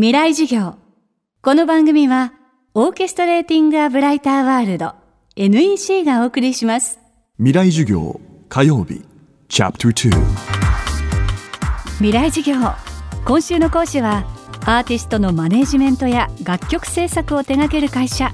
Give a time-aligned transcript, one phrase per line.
[0.00, 0.76] 未来授業。
[1.42, 2.32] この番組は、
[2.72, 4.94] オーケストレーティング・ア・ブライター・ワールド
[5.34, 7.00] NEC がお送りします。
[7.38, 9.02] 未来授業火曜日
[9.48, 10.22] チャプター
[11.96, 12.60] 未来授業。
[13.24, 14.24] 今週の講師は、
[14.66, 18.30] アーティストのマネジメントや楽曲制作を手掛ける会社、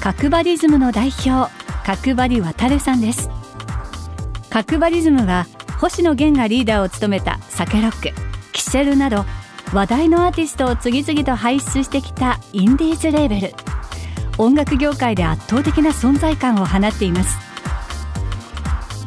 [0.00, 1.52] 角張リズムの代表、
[1.84, 3.30] 角張渉さんです。
[4.50, 5.46] 角張リズムは、
[5.78, 8.12] 星野源がリーダーを務めたサケロック、
[8.50, 9.24] キセルなど、
[9.72, 13.54] 話題のアーティストを次々と輩出してきたインディーズレーベル。
[14.38, 17.38] 音楽業界で圧倒的な存在感を放っています。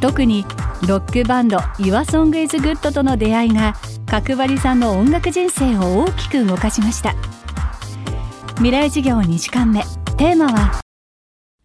[0.01, 0.45] 特に
[0.87, 3.75] ロックバンド YourSongIsGood との出会いが
[4.05, 7.15] 角張さんの音楽人生を大きく動かしました。
[8.55, 9.83] 未来授業2時間目。
[10.17, 10.81] テーマは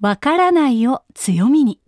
[0.01, 1.81] わからないを強みに。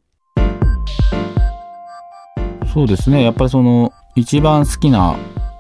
[2.72, 3.22] そうですね。
[3.22, 5.16] やっぱりその一番好きな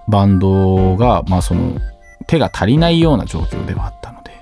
[0.08, 1.78] バンドが、まあその、
[2.26, 4.32] 手が足りないような状況ではあったので、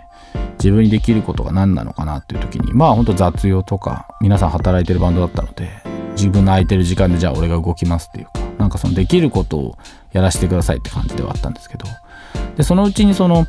[0.58, 5.70] 自分にできることが何なのかなっていう時に、まあ本当雑用とか、皆さん働いてるバンドだったので、
[6.16, 9.78] 自分の空いてる時間でじゃあ俺が動きますっていうか、なんかそのできることを
[10.12, 11.86] やらせてくださいって感じではあったんですけど、
[12.56, 13.46] で、そのうちにその、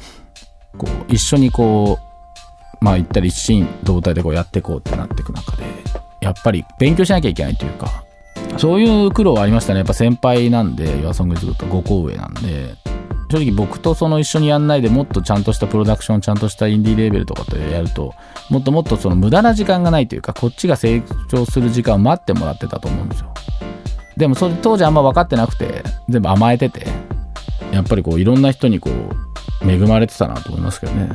[0.77, 5.63] こう、一緒にこう、まあ言ったり一心同体でこうやっていこうってなっていく中で、
[6.21, 8.04] やっぱり勉強しなきゃいけないというか、
[8.57, 9.79] そういう苦労はありましたね。
[9.79, 12.75] やっぱ先輩なんで、岩ソングズと5個上なんで、
[13.31, 18.13] 正直僕とその一緒にやんないでもっとちゃんとしたプロダクション、ちゃんとしたインディーレーベルとかとやると、
[18.49, 23.33] もっともっとその無駄な時間がないというか、こっちが成長する時間を待ってもらってたと思うんですよ。
[24.17, 26.87] でもそれ当時あんま分かってなくて、全部甘えてて、
[27.71, 31.09] やっぱりこういろんな人にこう、恵まれてたなと思いますけどね。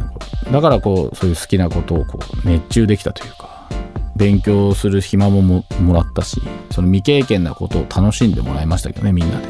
[0.53, 3.50] だからこう、そういう好きなことをこう、熱中できたというか、
[4.21, 9.49] 勉強する暇もももらったしその未経験なことを楽しんでもらいましたけどねみんなで。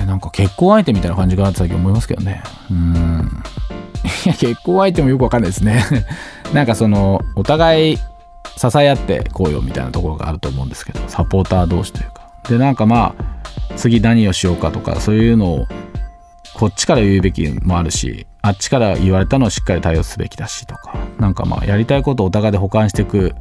[0.00, 2.42] えなんか結婚相手みたいな感じかなって最近思いますけどね。
[2.70, 3.42] うん。
[4.24, 5.84] いや結婚相手もよくわかんないですね。
[6.54, 8.02] なんかそのお互い支
[8.78, 12.26] え合ってこうよみたいなところがあると思うんですけどサポーター同士というか。
[12.48, 13.24] でなんかまあ
[13.76, 15.66] 次何をしようかとかそういうのを
[16.54, 20.94] こっちから言うべきもあるしあっちから言われたのをしっかり対応すべきだしとか。
[21.18, 23.34] なんかまあやりたいことをお互いで補完していく。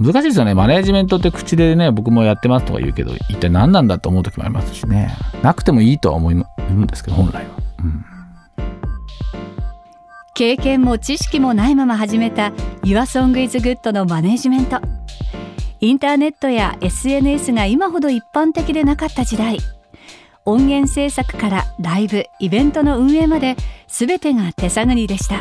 [0.00, 0.54] 難しいですよね。
[0.54, 5.14] マネージメントって口でね僕もやってますとか言うけど一体何なんだと思う時もありますしね。
[5.42, 8.04] なくてもいいとは思うんですけど本来は、うん、
[10.32, 12.52] 経験も知識もないまま始めた
[12.84, 14.80] YourSongIsGood のマネージメント。
[15.80, 19.58] インターネットや SNS が今ほど一般的でなかった時代。
[20.48, 23.54] 音源制作からライブイベントの運営まで
[23.88, 25.40] 全てが手探りでした。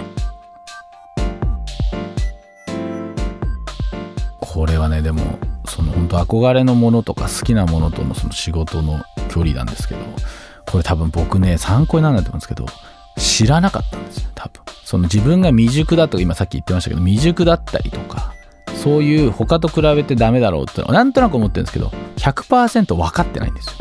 [4.40, 5.38] これはねでも
[5.68, 10.02] その本当憧れのものとか好きなものとのその仕事の距離なんですけど
[10.66, 12.66] これ多分僕ね参考にならないと思うんですけど
[13.18, 14.64] 知らなかったんですよ多分。
[14.84, 18.34] その自分が未熟だと今さっき言ってましたけど未熟だったりとか
[18.82, 23.74] そういう他と比べてダメだろうってなんとなく思ってるんですけど100%分かってないんですよ。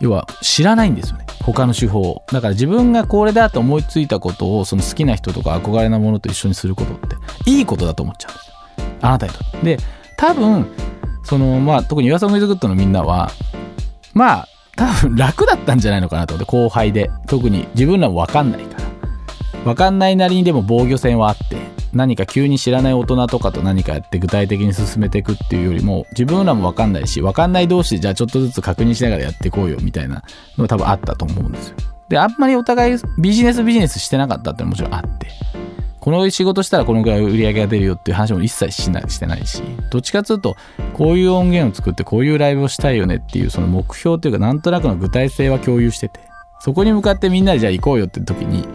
[0.00, 1.26] 要は知らないんですよね。
[1.42, 2.22] 他の手法を。
[2.32, 7.16] だから自分がこれだと思いついたことをその好きな人とか憧れなものと一緒にすることって。
[7.46, 8.54] いいことだと思っちゃうんですよ。
[9.00, 9.76] あなたにとって。
[9.76, 9.82] で
[10.16, 10.66] 多分
[11.24, 13.30] そのまあ特に YourSongIsGood のみんなは
[14.14, 17.10] まあ多分楽だったんじゃないのかなと思って後輩で。
[17.26, 19.64] 特に自分らも分かんないから。
[19.64, 21.77] 分かんないなりにでも防御線はあって。
[21.98, 30.22] 何か急に知らない大人とかと何かやって具体的に進めていくっていうよりも自分らも分かんないし分かんない同士でじゃあちょっとずつ確認しながらやっていこうよみたいな
[30.56, 31.76] のが多分あったと思うんですよ。
[32.08, 35.26] であんまりお互いビジネスビジネスしてなかったってのももちろんあって。
[36.00, 39.62] この仕事したらこのぐらい売り上げが出るよっていう話も一切しないしてないし。
[39.90, 40.56] どっちかというと
[40.94, 46.20] こういう音源を作ってこういうライブをしたいよねっていうその目標というかなんとなくの具体性は共有してて。
[46.60, 48.66] そこに向かってみんなでじゃあ行こうよって時に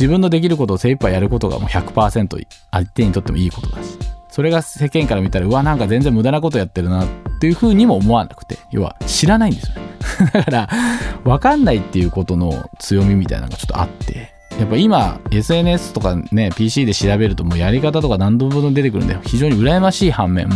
[0.00, 3.98] 自分のできることを精一杯やることがもう100%相手にとってもいいことだし
[4.30, 9.74] それが世間から見たらうわなんか全然無駄なことやってるなっていうふうにも思わなくて要は知らないんですよ。
[9.74, 9.82] ね
[10.32, 10.68] だから
[11.24, 20.48] 分かんないっていうことの強みみたいなのがちょっとあってやっぱ今 SNS とかね PC で調べるともうやり方とか何度も出てくるんで非常に羨ましい反面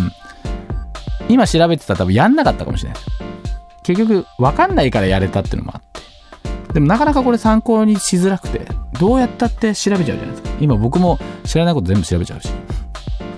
[1.29, 2.99] 今調べてたら多分やんなかったかもしれない
[3.83, 6.14] 結局分かんないからやれたっていうのもあって。
[6.75, 8.67] でもなかなかこれ参考にしづらくて
[8.99, 10.51] どうやったって調べちゃうじゃないですか。
[10.61, 12.49] 今僕も知らないこと全部調べちゃうし。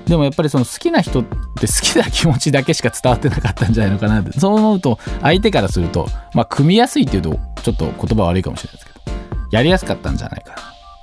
[0.07, 4.39] でもやっぱりその好きな人って好きな気持ちだけしか伝わってなかったんじゃないのかなって。
[4.39, 9.17] そう思うと相手からするとまあ組みやすいっていうとちょっと言葉悪いかもしれないですけど
[9.51, 10.57] やりやすかったんじゃないかな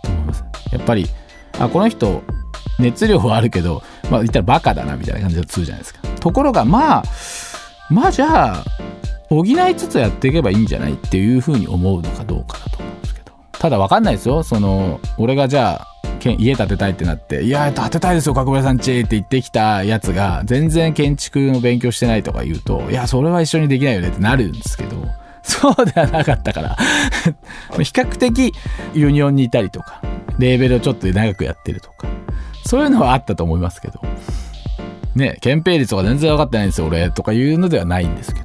[0.03, 0.44] と思います。
[0.71, 1.06] やっぱり
[1.59, 2.24] あこの人
[2.79, 6.01] 熱量はあるけどまあ言ったらバカだなみたいな感じで通じゃないですか。
[6.19, 7.03] ところがまあ
[7.89, 8.63] まあじゃあ
[9.33, 13.31] 補いつつやっていけばいいんじゃないっていうふうに思うのかどうかだと思うんですけど。
[13.51, 14.44] ただ分かんないですよ。
[14.44, 15.88] その俺がじゃあ
[16.38, 24.95] 家建てたいってなって「いや建てたいですよ角林さんち」って言ってきたやつが全然建築の勉強してないとか言うと「いやそれは一緒にできないよね」ってなるんですけど。
[25.45, 26.77] そうではなかったから。
[27.74, 28.53] 比較的
[28.94, 30.01] ユニオンにいたりとか
[30.39, 32.07] レーベルをちょっと長くやってるとか。
[32.65, 34.00] そういうのはあったと思いますけど。
[35.15, 38.42] ね憲兵率とか全然分かってないんですよ俺とかいうのではないんですけど。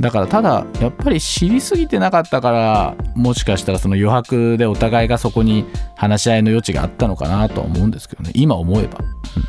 [0.00, 5.64] だからただやっぱり知りすぎてなかったからもしかしたらその余白でお互いがそこに
[5.94, 8.32] 話し合いの余地があったのかなとは思うんですけどね。
[8.34, 8.98] 今思えば、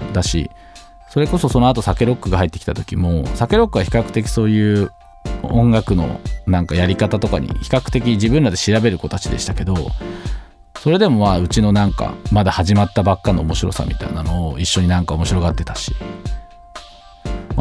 [0.01, 0.49] うん、だし
[1.09, 4.91] それこそその後酒ロックが入ってきた時も酒ロックは比較的そういう
[5.43, 9.75] 音楽のなんかやり方とかに比較的自分らで調べる子たちでしたけど
[10.79, 15.95] それでもまあうちのなんかまだ始まったばっかの面白さみたいなのを一緒になんか面白がってたし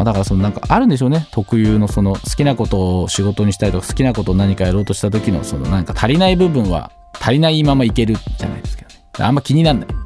[0.04, 1.26] だからそのなんかあるんでしょうね。
[1.32, 6.90] 特有のその好きなことを仕事にしたりとか好きなことを何かやろうとした時のそのなんか足りない部分は
[7.20, 8.96] 足りないままいけるじゃないですけどね。
[9.18, 10.00] あんま気になんないみた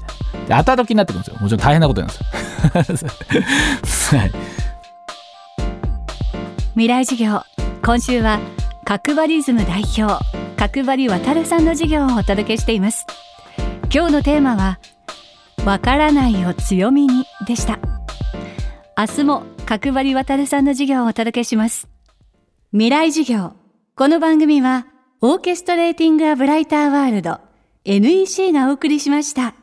[0.46, 0.58] いな。
[0.58, 1.40] 後々になってくるんですよ。
[1.40, 2.14] もちろん大変なことなんで
[2.84, 4.20] すよ。
[4.20, 4.32] はい。
[6.72, 7.42] 未来授業。
[7.84, 8.38] 今週は
[8.84, 10.24] 角張リズム代表
[10.56, 13.06] 角張渡さんの授業をお届けしています。
[13.92, 14.78] 今日のテーマは
[15.64, 17.78] わからないを強みにでした。
[18.98, 21.88] 明日も角張渡さんの授業をお届けします
[22.72, 23.52] 未来授業
[23.94, 24.88] この番組は
[25.20, 27.38] オーケストレーティングアブライターワールド
[27.84, 29.54] NEC がお送りしました。